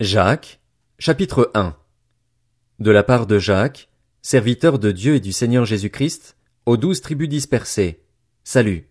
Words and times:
Jacques, 0.00 0.60
chapitre 0.98 1.50
1 1.52 1.76
De 2.78 2.90
la 2.90 3.02
part 3.02 3.26
de 3.26 3.38
Jacques, 3.38 3.90
serviteur 4.22 4.78
de 4.78 4.92
Dieu 4.92 5.16
et 5.16 5.20
du 5.20 5.30
Seigneur 5.30 5.66
Jésus-Christ, 5.66 6.38
aux 6.64 6.78
douze 6.78 7.02
tribus 7.02 7.28
dispersées. 7.28 8.00
Salut. 8.42 8.88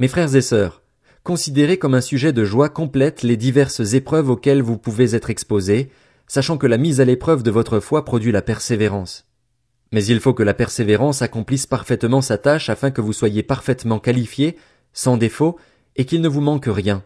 Mes 0.00 0.08
frères 0.08 0.34
et 0.34 0.40
sœurs, 0.40 0.82
considérez 1.22 1.78
comme 1.78 1.94
un 1.94 2.00
sujet 2.00 2.32
de 2.32 2.44
joie 2.44 2.68
complète 2.68 3.22
les 3.22 3.36
diverses 3.36 3.92
épreuves 3.92 4.28
auxquelles 4.28 4.62
vous 4.62 4.78
pouvez 4.78 5.14
être 5.14 5.30
exposés, 5.30 5.92
sachant 6.26 6.58
que 6.58 6.66
la 6.66 6.76
mise 6.76 7.00
à 7.00 7.04
l'épreuve 7.04 7.44
de 7.44 7.52
votre 7.52 7.78
foi 7.78 8.04
produit 8.04 8.32
la 8.32 8.42
persévérance. 8.42 9.28
Mais 9.92 10.04
il 10.04 10.18
faut 10.18 10.34
que 10.34 10.42
la 10.42 10.54
persévérance 10.54 11.22
accomplisse 11.22 11.68
parfaitement 11.68 12.20
sa 12.20 12.36
tâche 12.36 12.68
afin 12.68 12.90
que 12.90 13.00
vous 13.00 13.12
soyez 13.12 13.44
parfaitement 13.44 14.00
qualifiés, 14.00 14.56
sans 14.92 15.18
défaut, 15.18 15.56
et 15.94 16.04
qu'il 16.04 16.20
ne 16.20 16.28
vous 16.28 16.40
manque 16.40 16.66
rien. 16.66 17.04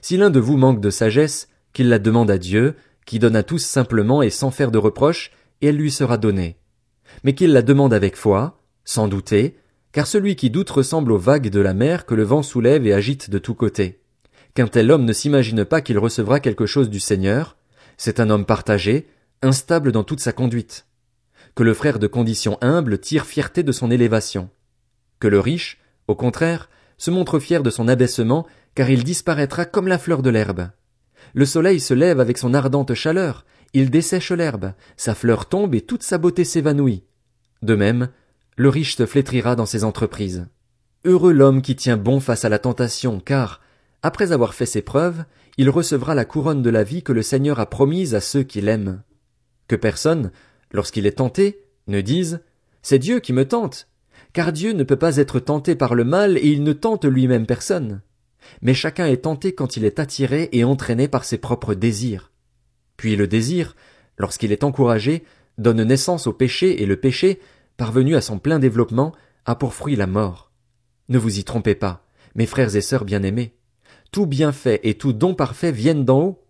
Si 0.00 0.16
l'un 0.16 0.30
de 0.30 0.40
vous 0.40 0.56
manque 0.56 0.80
de 0.80 0.88
sagesse, 0.88 1.49
qu'il 1.72 1.88
la 1.88 1.98
demande 1.98 2.30
à 2.30 2.38
Dieu, 2.38 2.74
qui 3.06 3.18
donne 3.18 3.36
à 3.36 3.42
tous 3.42 3.64
simplement 3.64 4.22
et 4.22 4.30
sans 4.30 4.50
faire 4.50 4.70
de 4.70 4.78
reproche, 4.78 5.30
et 5.60 5.68
elle 5.68 5.76
lui 5.76 5.90
sera 5.90 6.18
donnée. 6.18 6.56
Mais 7.24 7.34
qu'il 7.34 7.52
la 7.52 7.62
demande 7.62 7.92
avec 7.92 8.16
foi, 8.16 8.60
sans 8.84 9.08
douter, 9.08 9.56
car 9.92 10.06
celui 10.06 10.36
qui 10.36 10.50
doute 10.50 10.70
ressemble 10.70 11.12
aux 11.12 11.18
vagues 11.18 11.48
de 11.48 11.60
la 11.60 11.74
mer 11.74 12.06
que 12.06 12.14
le 12.14 12.22
vent 12.22 12.42
soulève 12.42 12.86
et 12.86 12.92
agite 12.92 13.30
de 13.30 13.38
tous 13.38 13.54
côtés. 13.54 14.00
Qu'un 14.54 14.66
tel 14.66 14.90
homme 14.90 15.04
ne 15.04 15.12
s'imagine 15.12 15.64
pas 15.64 15.80
qu'il 15.80 15.98
recevra 15.98 16.40
quelque 16.40 16.66
chose 16.66 16.90
du 16.90 17.00
Seigneur, 17.00 17.56
c'est 17.96 18.20
un 18.20 18.30
homme 18.30 18.46
partagé, 18.46 19.08
instable 19.42 19.92
dans 19.92 20.04
toute 20.04 20.20
sa 20.20 20.32
conduite. 20.32 20.86
Que 21.54 21.62
le 21.62 21.74
frère 21.74 21.98
de 21.98 22.06
condition 22.06 22.58
humble 22.60 22.98
tire 22.98 23.26
fierté 23.26 23.62
de 23.62 23.72
son 23.72 23.90
élévation. 23.90 24.50
Que 25.18 25.28
le 25.28 25.40
riche, 25.40 25.78
au 26.06 26.14
contraire, 26.14 26.68
se 26.96 27.10
montre 27.10 27.38
fier 27.38 27.62
de 27.62 27.70
son 27.70 27.88
abaissement, 27.88 28.46
car 28.74 28.90
il 28.90 29.04
disparaîtra 29.04 29.64
comme 29.64 29.88
la 29.88 29.98
fleur 29.98 30.22
de 30.22 30.30
l'herbe. 30.30 30.68
Le 31.34 31.44
soleil 31.44 31.80
se 31.80 31.94
lève 31.94 32.20
avec 32.20 32.38
son 32.38 32.54
ardente 32.54 32.94
chaleur, 32.94 33.44
il 33.72 33.90
dessèche 33.90 34.32
l'herbe, 34.32 34.72
sa 34.96 35.14
fleur 35.14 35.46
tombe 35.46 35.74
et 35.74 35.80
toute 35.80 36.02
sa 36.02 36.18
beauté 36.18 36.44
s'évanouit. 36.44 37.04
De 37.62 37.74
même, 37.74 38.08
le 38.56 38.68
riche 38.68 38.96
se 38.96 39.06
flétrira 39.06 39.54
dans 39.54 39.66
ses 39.66 39.84
entreprises. 39.84 40.46
Heureux 41.04 41.32
l'homme 41.32 41.62
qui 41.62 41.76
tient 41.76 41.96
bon 41.96 42.20
face 42.20 42.44
à 42.44 42.48
la 42.48 42.58
tentation, 42.58 43.20
car, 43.20 43.60
après 44.02 44.32
avoir 44.32 44.54
fait 44.54 44.66
ses 44.66 44.82
preuves, 44.82 45.24
il 45.56 45.70
recevra 45.70 46.14
la 46.14 46.24
couronne 46.24 46.62
de 46.62 46.70
la 46.70 46.82
vie 46.82 47.02
que 47.02 47.12
le 47.12 47.22
Seigneur 47.22 47.60
a 47.60 47.66
promise 47.66 48.14
à 48.14 48.20
ceux 48.20 48.42
qui 48.42 48.60
l'aiment. 48.60 49.02
Que 49.68 49.76
personne, 49.76 50.32
lorsqu'il 50.72 51.06
est 51.06 51.18
tenté, 51.18 51.64
ne 51.86 52.00
dise 52.00 52.40
C'est 52.82 52.98
Dieu 52.98 53.20
qui 53.20 53.32
me 53.32 53.46
tente, 53.46 53.88
car 54.32 54.52
Dieu 54.52 54.72
ne 54.72 54.84
peut 54.84 54.96
pas 54.96 55.16
être 55.16 55.38
tenté 55.38 55.74
par 55.74 55.94
le 55.94 56.04
mal 56.04 56.38
et 56.38 56.48
il 56.48 56.62
ne 56.64 56.72
tente 56.72 57.04
lui-même 57.04 57.46
personne 57.46 58.02
mais 58.62 58.74
chacun 58.74 59.06
est 59.06 59.22
tenté 59.22 59.52
quand 59.54 59.76
il 59.76 59.84
est 59.84 59.98
attiré 59.98 60.48
et 60.52 60.64
entraîné 60.64 61.08
par 61.08 61.24
ses 61.24 61.38
propres 61.38 61.74
désirs. 61.74 62.32
Puis 62.96 63.16
le 63.16 63.26
désir, 63.26 63.76
lorsqu'il 64.18 64.52
est 64.52 64.64
encouragé, 64.64 65.24
donne 65.58 65.82
naissance 65.82 66.26
au 66.26 66.32
péché 66.32 66.82
et 66.82 66.86
le 66.86 66.96
péché, 66.96 67.40
parvenu 67.76 68.16
à 68.16 68.20
son 68.20 68.38
plein 68.38 68.58
développement, 68.58 69.12
a 69.46 69.54
pour 69.54 69.74
fruit 69.74 69.96
la 69.96 70.06
mort. 70.06 70.50
Ne 71.08 71.18
vous 71.18 71.38
y 71.38 71.44
trompez 71.44 71.74
pas, 71.74 72.06
mes 72.34 72.46
frères 72.46 72.76
et 72.76 72.80
sœurs 72.80 73.04
bien-aimés. 73.04 73.54
Tout 74.12 74.26
bienfait 74.26 74.80
et 74.82 74.94
tout 74.94 75.12
don 75.12 75.34
parfait 75.34 75.72
viennent 75.72 76.04
d'en 76.04 76.20
haut. 76.20 76.44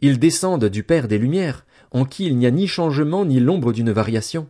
Ils 0.00 0.18
descendent 0.18 0.66
du 0.66 0.82
Père 0.82 1.08
des 1.08 1.18
Lumières, 1.18 1.64
en 1.92 2.04
qui 2.04 2.26
il 2.26 2.36
n'y 2.36 2.46
a 2.46 2.50
ni 2.50 2.66
changement 2.66 3.24
ni 3.24 3.40
l'ombre 3.40 3.72
d'une 3.72 3.92
variation. 3.92 4.48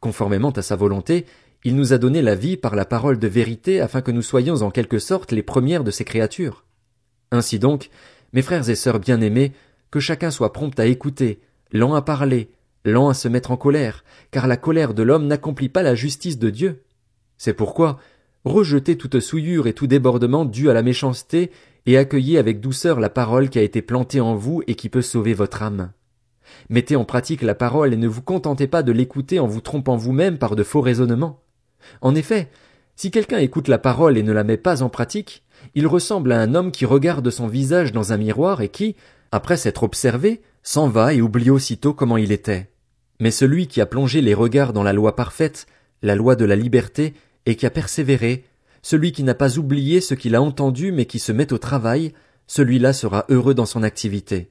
Conformément 0.00 0.50
à 0.50 0.62
sa 0.62 0.76
volonté, 0.76 1.26
il 1.64 1.74
nous 1.74 1.92
a 1.92 1.98
donné 1.98 2.22
la 2.22 2.34
vie 2.34 2.56
par 2.56 2.76
la 2.76 2.84
parole 2.84 3.18
de 3.18 3.28
vérité 3.28 3.80
afin 3.80 4.00
que 4.00 4.10
nous 4.10 4.22
soyons 4.22 4.62
en 4.62 4.70
quelque 4.70 4.98
sorte 4.98 5.32
les 5.32 5.42
premières 5.42 5.84
de 5.84 5.90
ses 5.90 6.04
créatures. 6.04 6.64
Ainsi 7.30 7.58
donc, 7.58 7.90
mes 8.32 8.42
frères 8.42 8.68
et 8.68 8.74
sœurs 8.74 9.00
bien-aimés, 9.00 9.52
que 9.90 10.00
chacun 10.00 10.30
soit 10.30 10.52
prompt 10.52 10.78
à 10.78 10.86
écouter, 10.86 11.40
lent 11.72 11.94
à 11.94 12.02
parler, 12.02 12.50
lent 12.84 13.08
à 13.08 13.14
se 13.14 13.28
mettre 13.28 13.50
en 13.50 13.56
colère, 13.56 14.04
car 14.30 14.46
la 14.46 14.56
colère 14.56 14.94
de 14.94 15.02
l'homme 15.02 15.26
n'accomplit 15.26 15.68
pas 15.68 15.82
la 15.82 15.94
justice 15.94 16.38
de 16.38 16.50
Dieu. 16.50 16.84
C'est 17.36 17.54
pourquoi, 17.54 17.98
rejetez 18.44 18.96
toute 18.96 19.20
souillure 19.20 19.66
et 19.66 19.72
tout 19.72 19.86
débordement 19.86 20.44
dû 20.44 20.70
à 20.70 20.74
la 20.74 20.82
méchanceté, 20.82 21.50
et 21.86 21.96
accueillez 21.96 22.38
avec 22.38 22.60
douceur 22.60 23.00
la 23.00 23.10
parole 23.10 23.48
qui 23.48 23.58
a 23.58 23.62
été 23.62 23.82
plantée 23.82 24.20
en 24.20 24.34
vous 24.34 24.62
et 24.66 24.74
qui 24.74 24.88
peut 24.88 25.02
sauver 25.02 25.34
votre 25.34 25.62
âme. 25.62 25.90
Mettez 26.68 26.96
en 26.96 27.04
pratique 27.04 27.42
la 27.42 27.54
parole 27.54 27.92
et 27.92 27.96
ne 27.96 28.08
vous 28.08 28.22
contentez 28.22 28.66
pas 28.66 28.82
de 28.82 28.92
l'écouter 28.92 29.38
en 29.38 29.46
vous 29.46 29.60
trompant 29.60 29.96
vous-même 29.96 30.38
par 30.38 30.54
de 30.54 30.62
faux 30.62 30.80
raisonnements. 30.80 31.40
En 32.00 32.14
effet, 32.14 32.48
si 32.96 33.10
quelqu'un 33.10 33.38
écoute 33.38 33.68
la 33.68 33.78
parole 33.78 34.18
et 34.18 34.22
ne 34.22 34.32
la 34.32 34.44
met 34.44 34.56
pas 34.56 34.82
en 34.82 34.88
pratique, 34.88 35.42
il 35.74 35.86
ressemble 35.86 36.32
à 36.32 36.40
un 36.40 36.54
homme 36.54 36.72
qui 36.72 36.84
regarde 36.84 37.30
son 37.30 37.46
visage 37.46 37.92
dans 37.92 38.12
un 38.12 38.16
miroir 38.16 38.60
et 38.60 38.68
qui, 38.68 38.96
après 39.32 39.56
s'être 39.56 39.82
observé, 39.82 40.42
s'en 40.62 40.88
va 40.88 41.14
et 41.14 41.22
oublie 41.22 41.50
aussitôt 41.50 41.94
comment 41.94 42.16
il 42.16 42.32
était. 42.32 42.70
Mais 43.20 43.30
celui 43.30 43.66
qui 43.66 43.80
a 43.80 43.86
plongé 43.86 44.20
les 44.20 44.34
regards 44.34 44.72
dans 44.72 44.82
la 44.82 44.92
loi 44.92 45.16
parfaite, 45.16 45.66
la 46.02 46.14
loi 46.14 46.36
de 46.36 46.44
la 46.44 46.56
liberté, 46.56 47.14
et 47.46 47.56
qui 47.56 47.66
a 47.66 47.70
persévéré, 47.70 48.44
celui 48.82 49.12
qui 49.12 49.22
n'a 49.22 49.34
pas 49.34 49.58
oublié 49.58 50.00
ce 50.00 50.14
qu'il 50.14 50.34
a 50.34 50.42
entendu 50.42 50.92
mais 50.92 51.06
qui 51.06 51.18
se 51.18 51.32
met 51.32 51.52
au 51.52 51.58
travail, 51.58 52.12
celui-là 52.46 52.92
sera 52.92 53.24
heureux 53.28 53.54
dans 53.54 53.66
son 53.66 53.82
activité. 53.82 54.50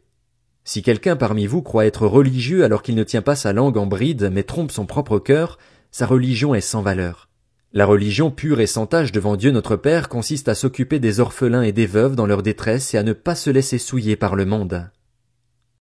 Si 0.63 0.81
quelqu'un 0.81 1.15
parmi 1.15 1.47
vous 1.47 1.61
croit 1.61 1.85
être 1.85 2.05
religieux 2.07 2.65
alors 2.65 2.81
qu'il 2.81 2.95
ne 2.95 3.03
tient 3.03 3.21
pas 3.21 3.35
sa 3.35 3.53
langue 3.53 3.77
en 3.77 3.85
bride 3.85 4.29
mais 4.31 4.44
trompe 4.44 4.71
son 4.71 4.85
propre 4.85 5.17
cœur, 5.17 5.57
sa 5.91 6.05
religion 6.05 6.53
est 6.53 6.61
sans 6.61 6.81
valeur. 6.81 7.29
La 7.73 7.85
religion 7.85 8.31
pure 8.31 8.61
et 8.61 8.67
sans 8.67 8.87
tache 8.87 9.11
devant 9.11 9.35
Dieu 9.35 9.51
notre 9.51 9.75
Père 9.75 10.09
consiste 10.09 10.47
à 10.47 10.55
s'occuper 10.55 10.99
des 10.99 11.19
orphelins 11.19 11.63
et 11.63 11.73
des 11.73 11.85
veuves 11.85 12.15
dans 12.15 12.25
leur 12.25 12.41
détresse 12.41 12.93
et 12.93 12.97
à 12.97 13.03
ne 13.03 13.13
pas 13.13 13.35
se 13.35 13.49
laisser 13.49 13.77
souiller 13.77 14.15
par 14.15 14.35
le 14.35 14.45
monde. 14.45 14.89